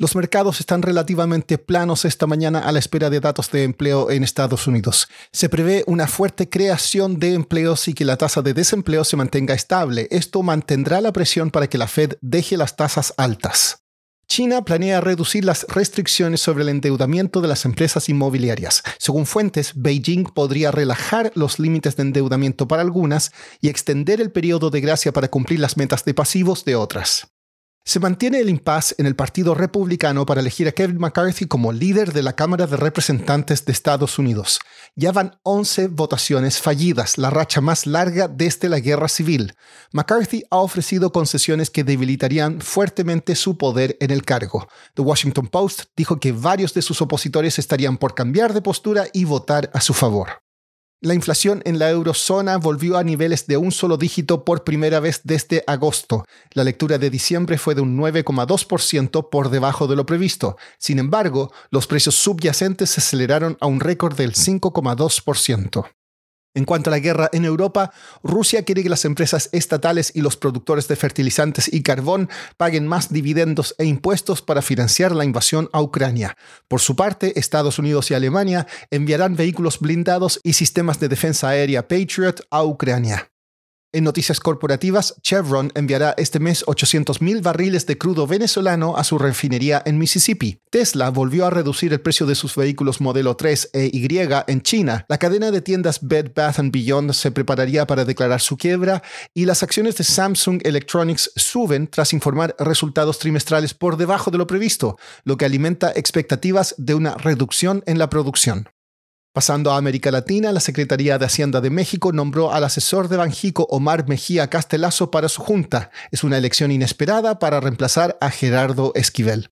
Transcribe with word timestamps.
Los 0.00 0.16
mercados 0.16 0.60
están 0.60 0.80
relativamente 0.80 1.58
planos 1.58 2.06
esta 2.06 2.26
mañana 2.26 2.60
a 2.60 2.72
la 2.72 2.78
espera 2.78 3.10
de 3.10 3.20
datos 3.20 3.50
de 3.50 3.64
empleo 3.64 4.10
en 4.10 4.24
Estados 4.24 4.66
Unidos. 4.66 5.08
Se 5.30 5.50
prevé 5.50 5.84
una 5.86 6.06
fuerte 6.06 6.48
creación 6.48 7.18
de 7.18 7.34
empleos 7.34 7.86
y 7.86 7.92
que 7.92 8.06
la 8.06 8.16
tasa 8.16 8.40
de 8.40 8.54
desempleo 8.54 9.04
se 9.04 9.18
mantenga 9.18 9.52
estable. 9.52 10.08
Esto 10.10 10.42
mantendrá 10.42 11.02
la 11.02 11.12
presión 11.12 11.50
para 11.50 11.66
que 11.66 11.76
la 11.76 11.86
Fed 11.86 12.14
deje 12.22 12.56
las 12.56 12.76
tasas 12.76 13.12
altas. 13.18 13.82
China 14.26 14.64
planea 14.64 15.02
reducir 15.02 15.44
las 15.44 15.66
restricciones 15.68 16.40
sobre 16.40 16.62
el 16.62 16.70
endeudamiento 16.70 17.42
de 17.42 17.48
las 17.48 17.66
empresas 17.66 18.08
inmobiliarias. 18.08 18.82
Según 18.98 19.26
fuentes, 19.26 19.72
Beijing 19.74 20.24
podría 20.24 20.70
relajar 20.70 21.30
los 21.34 21.58
límites 21.58 21.96
de 21.96 22.04
endeudamiento 22.04 22.66
para 22.66 22.80
algunas 22.80 23.32
y 23.60 23.68
extender 23.68 24.22
el 24.22 24.32
periodo 24.32 24.70
de 24.70 24.80
gracia 24.80 25.12
para 25.12 25.28
cumplir 25.28 25.60
las 25.60 25.76
metas 25.76 26.06
de 26.06 26.14
pasivos 26.14 26.64
de 26.64 26.76
otras. 26.76 27.26
Se 27.84 27.98
mantiene 27.98 28.40
el 28.40 28.50
impasse 28.50 28.94
en 28.98 29.06
el 29.06 29.16
Partido 29.16 29.54
Republicano 29.54 30.26
para 30.26 30.42
elegir 30.42 30.68
a 30.68 30.72
Kevin 30.72 30.98
McCarthy 30.98 31.46
como 31.46 31.72
líder 31.72 32.12
de 32.12 32.22
la 32.22 32.34
Cámara 32.34 32.66
de 32.66 32.76
Representantes 32.76 33.64
de 33.64 33.72
Estados 33.72 34.18
Unidos. 34.18 34.60
Ya 34.94 35.12
van 35.12 35.38
11 35.42 35.88
votaciones 35.88 36.60
fallidas, 36.60 37.16
la 37.16 37.30
racha 37.30 37.60
más 37.60 37.86
larga 37.86 38.28
desde 38.28 38.68
la 38.68 38.80
Guerra 38.80 39.08
Civil. 39.08 39.54
McCarthy 39.92 40.44
ha 40.50 40.58
ofrecido 40.58 41.10
concesiones 41.10 41.70
que 41.70 41.82
debilitarían 41.82 42.60
fuertemente 42.60 43.34
su 43.34 43.56
poder 43.56 43.96
en 44.00 44.10
el 44.10 44.24
cargo. 44.24 44.68
The 44.94 45.02
Washington 45.02 45.48
Post 45.48 45.84
dijo 45.96 46.20
que 46.20 46.32
varios 46.32 46.74
de 46.74 46.82
sus 46.82 47.00
opositores 47.00 47.58
estarían 47.58 47.96
por 47.96 48.14
cambiar 48.14 48.52
de 48.52 48.62
postura 48.62 49.06
y 49.12 49.24
votar 49.24 49.70
a 49.72 49.80
su 49.80 49.94
favor. 49.94 50.42
La 51.02 51.14
inflación 51.14 51.62
en 51.64 51.78
la 51.78 51.88
eurozona 51.88 52.58
volvió 52.58 52.98
a 52.98 53.04
niveles 53.04 53.46
de 53.46 53.56
un 53.56 53.72
solo 53.72 53.96
dígito 53.96 54.44
por 54.44 54.64
primera 54.64 55.00
vez 55.00 55.22
desde 55.24 55.64
agosto. 55.66 56.26
La 56.52 56.62
lectura 56.62 56.98
de 56.98 57.08
diciembre 57.08 57.56
fue 57.56 57.74
de 57.74 57.80
un 57.80 57.96
9,2% 57.96 59.30
por 59.30 59.48
debajo 59.48 59.86
de 59.86 59.96
lo 59.96 60.04
previsto. 60.04 60.58
Sin 60.76 60.98
embargo, 60.98 61.52
los 61.70 61.86
precios 61.86 62.16
subyacentes 62.16 62.90
se 62.90 63.00
aceleraron 63.00 63.56
a 63.62 63.66
un 63.66 63.80
récord 63.80 64.14
del 64.14 64.34
5,2%. 64.34 65.86
En 66.52 66.64
cuanto 66.64 66.90
a 66.90 66.92
la 66.92 66.98
guerra 66.98 67.30
en 67.32 67.44
Europa, 67.44 67.92
Rusia 68.24 68.64
quiere 68.64 68.82
que 68.82 68.88
las 68.88 69.04
empresas 69.04 69.48
estatales 69.52 70.10
y 70.14 70.20
los 70.20 70.36
productores 70.36 70.88
de 70.88 70.96
fertilizantes 70.96 71.72
y 71.72 71.82
carbón 71.82 72.28
paguen 72.56 72.88
más 72.88 73.12
dividendos 73.12 73.76
e 73.78 73.84
impuestos 73.84 74.42
para 74.42 74.60
financiar 74.60 75.14
la 75.14 75.24
invasión 75.24 75.70
a 75.72 75.80
Ucrania. 75.80 76.36
Por 76.66 76.80
su 76.80 76.96
parte, 76.96 77.38
Estados 77.38 77.78
Unidos 77.78 78.10
y 78.10 78.14
Alemania 78.14 78.66
enviarán 78.90 79.36
vehículos 79.36 79.78
blindados 79.78 80.40
y 80.42 80.54
sistemas 80.54 80.98
de 80.98 81.08
defensa 81.08 81.48
aérea 81.50 81.86
Patriot 81.86 82.44
a 82.50 82.64
Ucrania. 82.64 83.30
En 83.92 84.04
noticias 84.04 84.38
corporativas, 84.38 85.16
Chevron 85.20 85.72
enviará 85.74 86.14
este 86.16 86.38
mes 86.38 86.64
800.000 86.64 87.42
barriles 87.42 87.86
de 87.86 87.98
crudo 87.98 88.24
venezolano 88.24 88.96
a 88.96 89.02
su 89.02 89.18
refinería 89.18 89.82
en 89.84 89.98
Mississippi. 89.98 90.60
Tesla 90.70 91.10
volvió 91.10 91.44
a 91.44 91.50
reducir 91.50 91.92
el 91.92 92.00
precio 92.00 92.24
de 92.24 92.36
sus 92.36 92.54
vehículos 92.54 93.00
modelo 93.00 93.34
3 93.34 93.70
e 93.72 93.90
Y 93.92 94.06
en 94.46 94.62
China. 94.62 95.06
La 95.08 95.18
cadena 95.18 95.50
de 95.50 95.60
tiendas 95.60 96.06
Bed 96.06 96.30
Bath 96.36 96.60
Beyond 96.62 97.14
se 97.14 97.32
prepararía 97.32 97.84
para 97.84 98.04
declarar 98.04 98.40
su 98.40 98.56
quiebra 98.56 99.02
y 99.34 99.44
las 99.44 99.64
acciones 99.64 99.96
de 99.96 100.04
Samsung 100.04 100.60
Electronics 100.64 101.32
suben 101.34 101.88
tras 101.88 102.12
informar 102.12 102.54
resultados 102.60 103.18
trimestrales 103.18 103.74
por 103.74 103.96
debajo 103.96 104.30
de 104.30 104.38
lo 104.38 104.46
previsto, 104.46 104.98
lo 105.24 105.36
que 105.36 105.46
alimenta 105.46 105.90
expectativas 105.96 106.76
de 106.78 106.94
una 106.94 107.16
reducción 107.16 107.82
en 107.86 107.98
la 107.98 108.08
producción. 108.08 108.68
Pasando 109.32 109.70
a 109.70 109.76
América 109.76 110.10
Latina, 110.10 110.50
la 110.50 110.58
Secretaría 110.58 111.16
de 111.16 111.24
Hacienda 111.24 111.60
de 111.60 111.70
México 111.70 112.10
nombró 112.12 112.52
al 112.52 112.64
asesor 112.64 113.08
de 113.08 113.16
Banjico 113.16 113.62
Omar 113.70 114.08
Mejía 114.08 114.50
Castelazo 114.50 115.12
para 115.12 115.28
su 115.28 115.40
junta. 115.40 115.92
Es 116.10 116.24
una 116.24 116.36
elección 116.36 116.72
inesperada 116.72 117.38
para 117.38 117.60
reemplazar 117.60 118.18
a 118.20 118.30
Gerardo 118.30 118.90
Esquivel. 118.96 119.50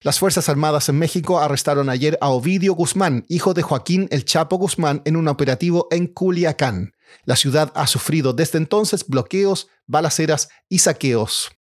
Las 0.00 0.18
Fuerzas 0.18 0.48
Armadas 0.48 0.88
en 0.88 0.98
México 0.98 1.38
arrestaron 1.38 1.88
ayer 1.88 2.18
a 2.20 2.30
Ovidio 2.30 2.74
Guzmán, 2.74 3.24
hijo 3.28 3.54
de 3.54 3.62
Joaquín 3.62 4.08
El 4.10 4.24
Chapo 4.24 4.56
Guzmán, 4.56 5.02
en 5.04 5.14
un 5.14 5.28
operativo 5.28 5.86
en 5.92 6.08
Culiacán. 6.08 6.94
La 7.24 7.36
ciudad 7.36 7.70
ha 7.76 7.86
sufrido 7.86 8.32
desde 8.32 8.58
entonces 8.58 9.06
bloqueos, 9.06 9.68
balaceras 9.86 10.48
y 10.68 10.80
saqueos. 10.80 11.52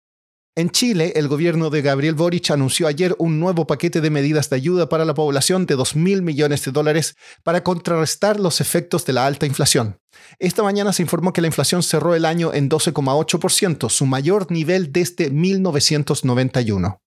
En 0.60 0.69
Chile, 0.69 1.15
el 1.16 1.26
gobierno 1.26 1.71
de 1.71 1.81
Gabriel 1.81 2.15
Boric 2.15 2.50
anunció 2.50 2.87
ayer 2.87 3.16
un 3.19 3.41
nuevo 3.41 3.66
paquete 3.66 4.03
de 4.03 4.10
medidas 4.10 4.50
de 4.50 4.56
ayuda 4.56 4.91
para 4.91 5.06
la 5.06 5.15
población 5.15 5.65
de 5.65 5.75
2.000 5.75 6.21
millones 6.21 6.62
de 6.66 6.71
dólares 6.71 7.16
para 7.43 7.62
contrarrestar 7.62 8.38
los 8.38 8.60
efectos 8.60 9.06
de 9.06 9.15
la 9.15 9.25
alta 9.25 9.47
inflación. 9.47 9.99
Esta 10.38 10.62
mañana 10.62 10.93
se 10.93 11.00
informó 11.00 11.32
que 11.32 11.41
la 11.41 11.47
inflación 11.47 11.82
cerró 11.82 12.15
el 12.15 12.26
año 12.26 12.53
en 12.53 12.69
12,8%, 12.69 13.88
su 13.88 14.04
mayor 14.04 14.53
nivel 14.53 14.93
desde 14.93 15.31
1991. 15.31 17.00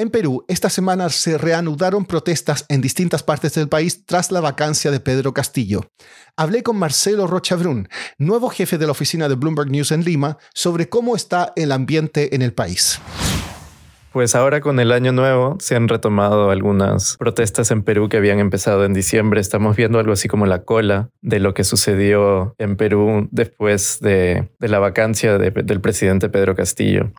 En 0.00 0.10
Perú, 0.10 0.44
esta 0.46 0.70
semana 0.70 1.08
se 1.08 1.38
reanudaron 1.38 2.04
protestas 2.04 2.64
en 2.68 2.80
distintas 2.80 3.24
partes 3.24 3.54
del 3.54 3.68
país 3.68 4.06
tras 4.06 4.30
la 4.30 4.40
vacancia 4.40 4.92
de 4.92 5.00
Pedro 5.00 5.34
Castillo. 5.34 5.90
Hablé 6.36 6.62
con 6.62 6.78
Marcelo 6.78 7.26
Rochabrún, 7.26 7.88
nuevo 8.16 8.48
jefe 8.48 8.78
de 8.78 8.86
la 8.86 8.92
oficina 8.92 9.28
de 9.28 9.34
Bloomberg 9.34 9.72
News 9.72 9.90
en 9.90 10.04
Lima, 10.04 10.38
sobre 10.54 10.88
cómo 10.88 11.16
está 11.16 11.52
el 11.56 11.72
ambiente 11.72 12.36
en 12.36 12.42
el 12.42 12.52
país. 12.52 13.00
Pues 14.12 14.36
ahora 14.36 14.60
con 14.60 14.78
el 14.78 14.92
año 14.92 15.10
nuevo 15.10 15.56
se 15.58 15.74
han 15.74 15.88
retomado 15.88 16.50
algunas 16.52 17.16
protestas 17.18 17.72
en 17.72 17.82
Perú 17.82 18.08
que 18.08 18.18
habían 18.18 18.38
empezado 18.38 18.84
en 18.84 18.94
diciembre. 18.94 19.40
Estamos 19.40 19.76
viendo 19.76 19.98
algo 19.98 20.12
así 20.12 20.28
como 20.28 20.46
la 20.46 20.62
cola 20.62 21.10
de 21.22 21.40
lo 21.40 21.54
que 21.54 21.64
sucedió 21.64 22.54
en 22.58 22.76
Perú 22.76 23.28
después 23.32 23.98
de, 24.00 24.48
la 24.60 24.78
vacancia 24.78 25.38
del 25.38 25.80
presidente 25.80 26.28
Pedro 26.28 26.54
Castillo 26.54 27.12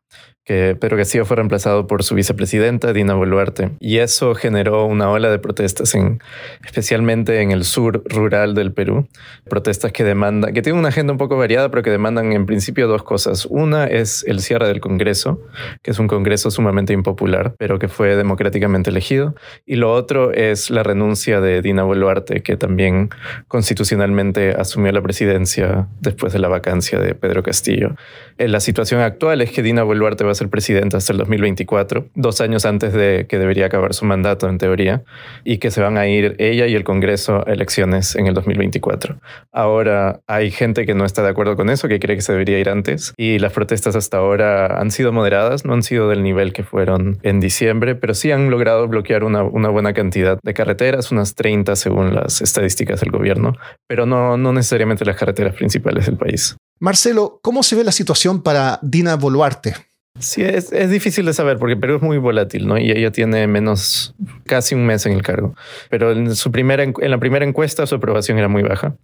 que 0.49 0.75
Pedro 0.75 0.97
Castillo 0.97 1.25
fue 1.25 1.35
reemplazado 1.35 1.85
por 1.85 2.01
su 2.01 2.15
vicepresidenta, 2.15 2.91
Dina 2.91 3.13
Boluarte. 3.13 3.69
Y 3.79 3.99
eso 3.99 4.33
generó 4.33 4.85
una 4.85 5.11
ola 5.11 5.29
de 5.29 5.37
protestas, 5.37 5.93
en, 5.93 6.23
especialmente 6.65 7.41
en 7.41 7.51
el 7.51 7.63
sur 7.63 8.01
rural 8.09 8.55
del 8.55 8.73
Perú. 8.73 9.07
Protestas 9.47 9.91
que 9.91 10.03
demandan, 10.03 10.51
que 10.51 10.63
tienen 10.63 10.79
una 10.79 10.89
agenda 10.89 11.13
un 11.13 11.19
poco 11.19 11.37
variada, 11.37 11.69
pero 11.69 11.83
que 11.83 11.91
demandan 11.91 12.33
en 12.33 12.47
principio 12.47 12.87
dos 12.87 13.03
cosas. 13.03 13.45
Una 13.45 13.85
es 13.85 14.23
el 14.27 14.41
cierre 14.41 14.67
del 14.67 14.79
Congreso, 14.79 15.39
que 15.83 15.91
es 15.91 15.99
un 15.99 16.07
Congreso 16.07 16.49
sumamente 16.49 16.93
impopular, 16.93 17.53
pero 17.59 17.77
que 17.77 17.87
fue 17.87 18.15
democráticamente 18.15 18.89
elegido. 18.89 19.35
Y 19.67 19.75
lo 19.75 19.93
otro 19.93 20.31
es 20.31 20.71
la 20.71 20.81
renuncia 20.81 21.41
de 21.41 21.61
Dina 21.61 21.83
Boluarte, 21.83 22.41
que 22.41 22.57
también 22.57 23.11
constitucionalmente 23.47 24.55
asumió 24.57 24.91
la 24.93 25.03
presidencia 25.03 25.87
después 26.01 26.33
de 26.33 26.39
la 26.39 26.47
vacancia 26.47 26.97
de 26.97 27.13
Pedro 27.13 27.43
Castillo. 27.43 27.95
Eh, 28.39 28.47
la 28.47 28.61
situación 28.61 29.01
actual 29.01 29.41
es 29.41 29.51
que 29.51 29.61
Dina 29.61 29.83
Boluarte 29.83 30.23
va 30.23 30.31
a 30.31 30.38
ser 30.39 30.49
presidenta 30.49 30.97
hasta 30.97 31.13
el 31.13 31.19
2024, 31.19 32.07
dos 32.15 32.41
años 32.41 32.65
antes 32.65 32.93
de 32.93 33.27
que 33.29 33.37
debería 33.37 33.67
acabar 33.67 33.93
su 33.93 34.05
mandato 34.05 34.49
en 34.49 34.57
teoría, 34.57 35.03
y 35.43 35.59
que 35.59 35.71
se 35.71 35.81
van 35.81 35.97
a 35.97 36.07
ir 36.07 36.35
ella 36.39 36.67
y 36.67 36.75
el 36.75 36.83
Congreso 36.83 37.47
a 37.47 37.51
elecciones 37.51 38.15
en 38.15 38.27
el 38.27 38.33
2024. 38.33 39.19
Ahora 39.51 40.21
hay 40.27 40.51
gente 40.51 40.85
que 40.85 40.95
no 40.95 41.05
está 41.05 41.21
de 41.21 41.29
acuerdo 41.29 41.55
con 41.55 41.69
eso, 41.69 41.87
que 41.87 41.99
cree 41.99 42.15
que 42.15 42.21
se 42.21 42.31
debería 42.31 42.59
ir 42.59 42.69
antes, 42.69 43.13
y 43.17 43.39
las 43.39 43.53
protestas 43.53 43.95
hasta 43.95 44.17
ahora 44.17 44.79
han 44.79 44.91
sido 44.91 45.11
moderadas, 45.11 45.65
no 45.65 45.73
han 45.73 45.83
sido 45.83 46.09
del 46.09 46.23
nivel 46.23 46.53
que 46.53 46.63
fueron 46.63 47.19
en 47.21 47.39
diciembre, 47.39 47.95
pero 47.95 48.13
sí 48.13 48.31
han 48.31 48.49
logrado 48.49 48.87
bloquear 48.87 49.23
una, 49.23 49.43
una 49.43 49.69
buena 49.69 49.93
cantidad 49.93 50.39
de 50.41 50.53
carreteras, 50.53 51.11
unas 51.11 51.35
30 51.35 51.75
según 51.75 52.15
las 52.15 52.41
estadísticas 52.41 53.01
del 53.01 53.11
gobierno, 53.11 53.53
pero 53.87 54.05
no, 54.05 54.37
no 54.37 54.53
necesariamente 54.53 55.05
las 55.05 55.15
carreteras 55.15 55.55
principales 55.55 56.05
del 56.05 56.17
país. 56.17 56.55
Marcelo, 56.79 57.39
¿cómo 57.41 57.61
se 57.61 57.75
ve 57.75 57.83
la 57.83 57.91
situación 57.91 58.41
para 58.41 58.79
Dina 58.81 59.15
Boluarte? 59.17 59.75
Sí, 60.17 60.41
es, 60.41 60.73
es, 60.73 60.89
difícil 60.89 61.25
de 61.25 61.33
saber 61.33 61.57
porque 61.57 61.77
Perú 61.77 61.95
es 61.95 62.01
muy 62.01 62.17
volátil, 62.17 62.67
¿no? 62.67 62.77
Y 62.77 62.91
ella 62.91 63.11
tiene 63.11 63.47
menos, 63.47 64.15
casi 64.45 64.75
un 64.75 64.85
mes 64.85 65.05
en 65.05 65.13
el 65.13 65.21
cargo. 65.21 65.55
Pero 65.89 66.11
en, 66.11 66.35
su 66.35 66.51
primera, 66.51 66.83
en 66.83 67.11
la 67.11 67.19
primera 67.19 67.45
encuesta 67.45 67.85
su 67.85 67.95
aprobación 67.95 68.37
era 68.37 68.49
muy 68.49 68.61
baja, 68.61 68.97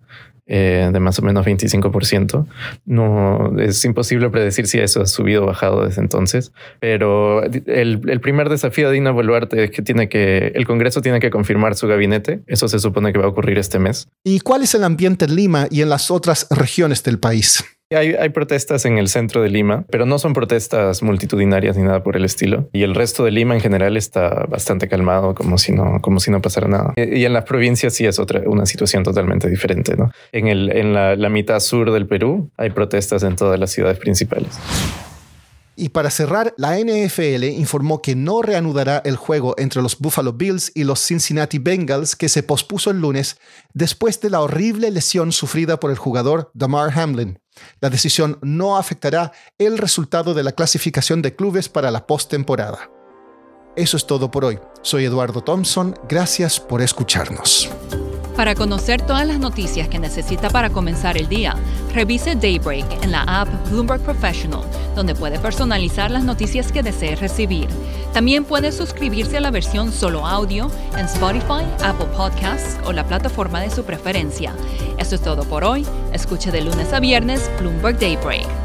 eh, 0.46 0.90
de 0.92 1.00
más 1.00 1.18
o 1.19 1.22
menos 1.22 1.46
25%. 1.46 2.46
No, 2.86 3.57
es 3.60 3.86
imposible 3.86 4.30
predecir 4.30 4.68
si 4.68 4.80
eso 4.80 5.02
ha 5.02 5.06
subido 5.06 5.44
o 5.44 5.46
bajado 5.46 5.86
desde 5.86 6.02
entonces. 6.02 6.52
Pero 6.81 7.44
el, 7.44 8.01
el, 8.10 8.19
primer 8.19 8.50
desafío 8.50 8.90
de 8.90 8.96
Dina 8.96 9.12
Boluarte 9.12 9.63
es 9.63 9.72
que 9.72 9.81
tiene 9.81 10.10
que, 10.10 10.51
el 10.54 10.66
Congreso 10.66 11.01
tiene 11.01 11.22
que 11.22 11.30
confirmar 11.30 11.75
su 11.75 11.88
gabinete. 11.88 12.42
Eso 12.48 12.68
se 12.68 12.80
supone 12.80 13.13
que 13.13 13.19
va 13.19 13.25
a 13.25 13.30
ocurrir 13.30 13.58
este 13.58 13.80
mes. 13.80 14.10
¿Y 14.24 14.42
cuál 14.42 14.63
es 14.63 14.75
el 14.75 14.84
ambiente 14.84 15.25
en 15.25 15.36
Lima 15.36 15.68
y 15.72 15.81
en 15.81 15.90
las 15.90 16.12
otras 16.12 16.48
regiones 16.50 17.04
del 17.04 17.19
país? 17.19 17.63
Hay, 17.95 18.30
protestas 18.30 18.86
en 18.86 18.97
el 18.97 19.07
centro 19.07 19.42
de 19.42 19.50
Lima, 19.50 19.86
pero 19.89 20.06
no 20.06 20.19
son 20.19 20.33
protestas 20.33 21.01
multitudinarias 21.01 21.77
ni 21.77 21.83
nada 21.83 22.03
por 22.03 22.18
el 22.18 22.25
estilo. 22.25 22.69
Y 22.74 22.83
el 22.83 22.95
resto 22.95 23.24
de 23.24 23.31
Lima 23.31 23.56
en 23.56 23.62
general 23.62 23.97
está 23.97 24.45
bastante 24.50 24.88
calmado, 24.88 25.36
como 25.36 25.57
si 25.57 25.71
no, 25.71 26.00
como 26.01 26.19
si 26.19 26.31
no 26.31 26.42
pasara 26.42 26.68
nada. 26.68 26.94
Y 26.95 27.25
en 27.25 27.33
las 27.33 27.44
provincias 27.45 27.94
sí 27.94 28.06
es 28.06 28.19
otra, 28.19 28.42
una 28.45 28.65
situación 28.65 29.03
totalmente 29.03 29.50
diferente. 29.50 29.95
¿no? 29.95 30.12
En, 30.31 30.47
el, 30.47 30.71
en 30.71 30.94
la 30.94 31.30
mitad 31.30 31.59
sur 31.59 31.92
del 31.92 32.07
Perú 32.07 32.50
hay 32.57 32.69
protestas 32.69 33.24
en 33.24 33.36
todas 33.36 33.59
las 33.59 33.71
ciudades 33.71 33.98
principales. 33.98 34.59
Y 35.77 35.89
para 35.89 36.09
cerrar, 36.09 36.53
la 36.57 36.80
NFL 36.80 37.44
informó 37.44 38.01
que 38.01 38.15
no 38.15 38.41
reanudará 38.41 39.01
el 39.03 39.18
juego 39.18 39.56
entre 39.57 39.81
los 39.81 40.00
Buffalo 40.00 40.31
Bills 40.31 40.71
y 40.74 40.86
los 40.86 41.06
Cincinnati 41.06 41.59
Bengals 41.59 42.15
que 42.15 42.30
se 42.30 42.44
pospuso 42.44 42.91
el 42.91 43.01
lunes 43.01 43.38
después 43.74 44.21
de 44.21 44.30
la 44.30 44.39
horrible 44.39 44.89
lesión 44.89 45.33
sufrida 45.33 45.77
por 45.80 45.91
el 45.91 45.98
jugador 45.98 46.50
Damar 46.53 46.98
Hamlin. 46.98 47.39
La 47.81 47.90
decisión 47.90 48.38
no 48.42 48.78
afectará 48.78 49.31
el 49.57 49.78
resultado 49.78 50.34
de 50.34 50.44
la 50.44 50.52
clasificación 50.52 51.22
de 51.22 51.36
clubes 51.36 51.69
para 51.69 51.92
la 51.92 52.07
postemporada. 52.07 52.90
Eso 53.75 53.98
es 53.98 54.07
todo 54.07 54.31
por 54.31 54.46
hoy. 54.46 54.60
Soy 54.81 55.06
Eduardo 55.06 55.42
Thompson. 55.42 56.00
Gracias 56.07 56.60
por 56.60 56.81
escucharnos. 56.81 57.69
Para 58.36 58.54
conocer 58.54 59.02
todas 59.02 59.25
las 59.25 59.40
noticias 59.40 59.88
que 59.88 59.98
necesita 59.98 60.50
para 60.50 60.69
comenzar 60.69 61.18
el 61.18 61.30
día, 61.30 61.56
revise 61.94 62.36
Daybreak 62.36 63.04
en 63.04 63.12
la 63.12 63.22
app 63.22 63.48
Bloomberg 63.69 64.01
Professional, 64.01 64.63
donde 64.94 65.16
puede 65.16 65.40
personalizar 65.40 66.12
las 66.12 66.25
noticias 66.25 66.72
que 66.72 66.84
desee 66.84 67.16
recibir. 67.16 67.69
También 68.15 68.45
puede 68.45 68.71
suscribirse 68.71 69.35
a 69.35 69.41
la 69.41 69.51
versión 69.51 69.91
solo 69.91 70.25
audio 70.25 70.71
en 70.97 71.06
Spotify, 71.06 71.65
Apple 71.83 72.07
Podcasts 72.15 72.77
o 72.85 72.94
la 72.94 73.06
plataforma 73.06 73.59
de 73.59 73.69
su 73.69 73.83
preferencia. 73.83 74.56
Eso 74.97 75.15
es 75.15 75.21
todo 75.21 75.44
por 75.44 75.65
hoy. 75.65 75.85
Escuche 76.13 76.50
de 76.50 76.62
lunes 76.62 76.94
a 76.94 77.01
viernes 77.01 77.51
Bloomberg 77.59 78.00
Daybreak. 78.00 78.64